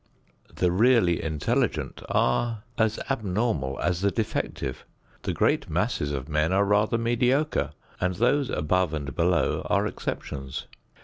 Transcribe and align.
The 0.55 0.71
really 0.71 1.21
intelligent 1.21 2.01
are 2.09 2.63
as 2.75 2.99
abnormal 3.07 3.79
as 3.81 4.01
the 4.01 4.09
defective. 4.09 4.83
The 5.21 5.31
great 5.31 5.69
masses 5.69 6.11
of 6.11 6.27
men 6.27 6.51
are 6.51 6.65
rather 6.65 6.97
mediocre, 6.97 7.73
and 7.99 8.15
those 8.15 8.49
above 8.49 8.95
and 8.95 9.13
below 9.15 9.61
are 9.69 9.85
exceptions. 9.85 10.65